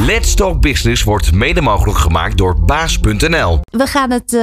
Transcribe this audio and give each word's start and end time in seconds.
Let's 0.00 0.34
Talk 0.34 0.60
Business 0.60 1.02
wordt 1.02 1.32
mede 1.32 1.60
mogelijk 1.60 1.98
gemaakt 1.98 2.38
door 2.38 2.60
baas.nl. 2.60 3.60
We 3.70 3.86
gaan 3.86 4.10
het 4.10 4.32
uh, 4.32 4.40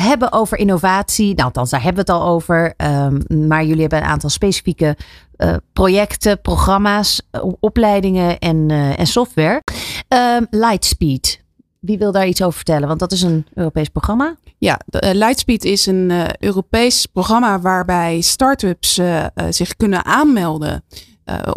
hebben 0.00 0.32
over 0.32 0.58
innovatie. 0.58 1.34
Nou, 1.34 1.44
althans, 1.44 1.70
daar 1.70 1.82
hebben 1.82 2.04
we 2.04 2.12
het 2.12 2.20
al 2.20 2.28
over. 2.28 2.74
Um, 2.76 3.46
maar 3.48 3.64
jullie 3.64 3.80
hebben 3.80 3.98
een 3.98 4.04
aantal 4.04 4.30
specifieke 4.30 4.96
uh, 5.36 5.54
projecten, 5.72 6.40
programma's, 6.40 7.22
opleidingen 7.60 8.38
en, 8.38 8.68
uh, 8.70 8.98
en 8.98 9.06
software. 9.06 9.62
Um, 10.08 10.46
Lightspeed. 10.50 11.42
Wie 11.80 11.98
wil 11.98 12.12
daar 12.12 12.26
iets 12.26 12.42
over 12.42 12.56
vertellen? 12.56 12.88
Want 12.88 13.00
dat 13.00 13.12
is 13.12 13.22
een 13.22 13.46
Europees 13.54 13.88
programma. 13.88 14.36
Ja, 14.58 14.80
de, 14.86 15.14
Lightspeed 15.14 15.64
is 15.64 15.86
een 15.86 16.12
Europees 16.38 17.06
programma 17.06 17.60
waarbij 17.60 18.20
start-ups 18.20 19.00
zich 19.48 19.76
kunnen 19.76 20.04
aanmelden 20.04 20.84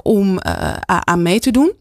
om 0.03 0.39
aan 0.85 1.21
mee 1.21 1.39
te 1.39 1.51
doen. 1.51 1.73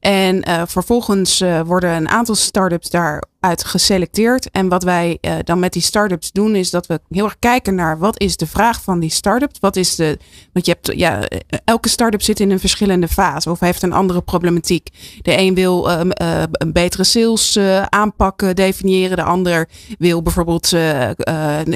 En 0.00 0.48
uh, 0.48 0.62
vervolgens 0.66 1.40
uh, 1.40 1.60
worden 1.60 1.90
een 1.90 2.08
aantal 2.08 2.34
start-ups 2.34 2.90
daaruit 2.90 3.64
geselecteerd. 3.64 4.50
En 4.50 4.68
wat 4.68 4.82
wij 4.82 5.18
uh, 5.20 5.34
dan 5.44 5.58
met 5.58 5.72
die 5.72 5.82
start-ups 5.82 6.32
doen, 6.32 6.56
is 6.56 6.70
dat 6.70 6.86
we 6.86 7.00
heel 7.08 7.24
erg 7.24 7.36
kijken 7.38 7.74
naar 7.74 7.98
wat 7.98 8.20
is 8.20 8.36
de 8.36 8.46
vraag 8.46 8.82
van 8.82 9.00
die 9.00 9.10
start-up. 9.10 9.50
Wat 9.60 9.76
is 9.76 9.94
de. 9.94 10.18
Want 10.52 10.66
je 10.66 10.72
hebt, 10.72 10.98
ja, 10.98 11.28
elke 11.64 11.88
start-up 11.88 12.22
zit 12.22 12.40
in 12.40 12.50
een 12.50 12.60
verschillende 12.60 13.08
fase 13.08 13.50
of 13.50 13.60
heeft 13.60 13.82
een 13.82 13.92
andere 13.92 14.22
problematiek. 14.22 14.88
De 15.22 15.38
een 15.38 15.54
wil 15.54 15.90
um, 15.90 16.08
een 16.52 16.72
betere 16.72 17.04
sales 17.04 17.58
aanpak 17.88 18.56
definiëren. 18.56 19.16
De 19.16 19.22
ander 19.22 19.68
wil 19.98 20.22
bijvoorbeeld 20.22 20.72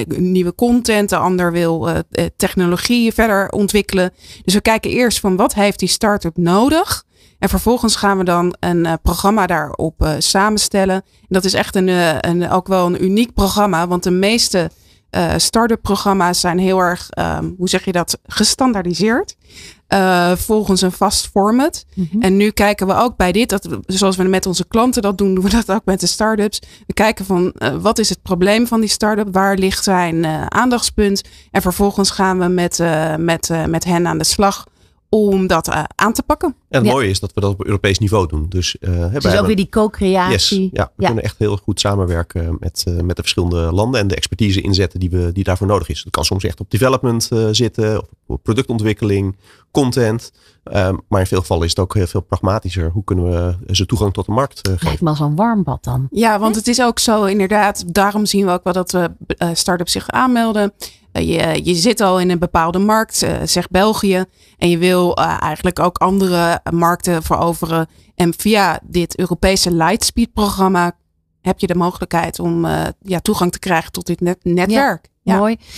nieuwe 0.07 0.55
content. 0.55 1.09
De 1.09 1.17
ander 1.17 1.51
wil 1.51 1.89
technologie 2.35 3.13
verder 3.13 3.49
ontwikkelen. 3.49 4.11
Dus 4.43 4.53
we 4.53 4.61
kijken 4.61 4.91
eerst 4.91 5.19
van 5.19 5.35
wat 5.35 5.53
heeft 5.53 5.79
die 5.79 5.89
start-up 5.89 6.37
nodig. 6.37 7.07
En 7.39 7.49
vervolgens 7.49 7.95
gaan 7.95 8.17
we 8.17 8.23
dan 8.23 8.55
een 8.59 8.85
uh, 8.85 8.93
programma 9.01 9.47
daarop 9.47 10.01
uh, 10.01 10.13
samenstellen. 10.17 10.95
En 10.95 11.27
dat 11.27 11.45
is 11.45 11.53
echt 11.53 11.75
een, 11.75 11.87
uh, 11.87 12.17
een, 12.19 12.49
ook 12.49 12.67
wel 12.67 12.85
een 12.85 13.03
uniek 13.03 13.33
programma, 13.33 13.87
want 13.87 14.03
de 14.03 14.11
meeste 14.11 14.71
start-up 15.37 15.81
programma's 15.81 16.39
zijn 16.39 16.59
heel 16.59 16.79
erg, 16.79 17.09
um, 17.19 17.55
hoe 17.57 17.69
zeg 17.69 17.85
je 17.85 17.91
dat, 17.91 18.19
gestandaardiseerd. 18.25 19.35
volgens 20.35 20.81
een 20.81 20.91
vast 20.91 21.27
format. 21.27 21.85
Mm 21.93 22.07
-hmm. 22.11 22.21
En 22.21 22.37
nu 22.37 22.49
kijken 22.49 22.87
we 22.87 22.93
ook 22.93 23.17
bij 23.17 23.31
dit, 23.31 23.49
dat, 23.49 23.67
zoals 23.85 24.15
we 24.15 24.23
met 24.23 24.45
onze 24.45 24.67
klanten 24.67 25.01
dat 25.01 25.17
doen, 25.17 25.33
doen 25.33 25.43
we 25.43 25.49
dat 25.65 25.71
ook 25.71 25.85
met 25.85 25.99
de 25.99 26.07
start-ups. 26.07 26.61
We 26.87 26.93
kijken 26.93 27.25
van 27.25 27.53
wat 27.81 27.99
is 27.99 28.09
het 28.09 28.21
probleem 28.21 28.67
van 28.67 28.79
die 28.79 28.89
start-up, 28.89 29.27
waar 29.31 29.57
ligt 29.57 29.83
zijn 29.83 30.25
aandachtspunt. 30.51 31.21
En 31.51 31.61
vervolgens 31.61 32.09
gaan 32.09 32.39
we 32.39 32.47
met, 32.47 32.79
met, 33.17 33.49
met 33.67 33.83
hen 33.83 34.07
aan 34.07 34.17
de 34.17 34.23
slag 34.23 34.65
om 35.09 35.47
dat 35.47 35.67
uh, 35.67 35.83
aan 35.95 36.13
te 36.13 36.23
pakken. 36.23 36.55
En 36.69 36.77
het 36.77 36.85
ja. 36.85 36.91
mooie 36.91 37.09
is 37.09 37.19
dat 37.19 37.33
we 37.33 37.41
dat 37.41 37.51
op 37.51 37.65
Europees 37.65 37.99
niveau 37.99 38.27
doen. 38.27 38.45
Dus, 38.49 38.75
uh, 38.79 39.13
dus 39.13 39.37
ook 39.37 39.45
weer 39.45 39.55
die 39.55 39.69
co-creatie. 39.69 40.61
Yes, 40.61 40.69
ja, 40.71 40.91
we 40.95 41.01
ja. 41.01 41.05
kunnen 41.05 41.23
echt 41.23 41.35
heel 41.37 41.57
goed 41.57 41.79
samenwerken 41.79 42.57
met, 42.59 42.85
uh, 42.87 43.01
met 43.01 43.15
de 43.15 43.21
verschillende 43.21 43.71
landen 43.71 43.99
en 43.99 44.07
de 44.07 44.15
expertise 44.15 44.61
inzetten 44.61 44.99
die, 44.99 45.09
we, 45.09 45.31
die 45.31 45.43
daarvoor 45.43 45.67
nodig 45.67 45.89
is. 45.89 46.03
Dat 46.03 46.13
kan 46.13 46.25
soms 46.25 46.43
echt 46.43 46.59
op 46.59 46.71
development 46.71 47.29
zitten, 47.51 48.01
of 48.01 48.07
op 48.25 48.43
productontwikkeling, 48.43 49.37
content. 49.71 50.31
Um, 50.63 51.01
maar 51.07 51.19
in 51.19 51.27
veel 51.27 51.39
gevallen 51.39 51.63
is 51.63 51.69
het 51.69 51.79
ook 51.79 51.93
heel 51.93 52.07
veel 52.07 52.21
pragmatischer. 52.21 52.89
Hoe 52.89 53.03
kunnen 53.03 53.25
we 53.25 53.75
ze 53.75 53.85
toegang 53.85 54.13
tot 54.13 54.25
de 54.25 54.31
markt 54.31 54.67
geven? 54.67 54.85
Lijkt 54.85 55.01
me 55.01 55.09
als 55.09 55.19
een 55.19 55.35
warmbad 55.35 55.83
dan. 55.83 56.07
Ja, 56.11 56.39
want 56.39 56.55
het 56.55 56.67
is 56.67 56.81
ook 56.81 56.99
zo 56.99 57.23
inderdaad. 57.23 57.93
Daarom 57.93 58.25
zien 58.25 58.45
we 58.45 58.51
ook 58.51 58.63
wel 58.63 58.73
dat 58.73 58.91
we 58.91 59.11
start-ups 59.53 59.91
zich 59.91 60.09
aanmelden. 60.09 60.73
Je, 61.25 61.59
je 61.63 61.75
zit 61.75 62.01
al 62.01 62.19
in 62.19 62.29
een 62.29 62.39
bepaalde 62.39 62.79
markt, 62.79 63.25
zeg 63.43 63.67
België. 63.67 64.25
En 64.57 64.69
je 64.69 64.77
wil 64.77 65.19
uh, 65.19 65.41
eigenlijk 65.41 65.79
ook 65.79 65.97
andere 65.97 66.61
markten 66.71 67.23
veroveren. 67.23 67.87
En 68.15 68.33
via 68.37 68.79
dit 68.83 69.17
Europese 69.17 69.73
Lightspeed 69.73 70.33
programma 70.33 70.91
heb 71.41 71.59
je 71.59 71.67
de 71.67 71.75
mogelijkheid 71.75 72.39
om 72.39 72.65
ja, 73.01 73.19
toegang 73.21 73.51
te 73.51 73.59
krijgen 73.59 73.91
tot 73.91 74.05
dit 74.05 74.21
net 74.21 74.37
netwerk. 74.43 75.09
Ja, 75.21 75.33
ja. 75.33 75.39
Mooi. 75.39 75.57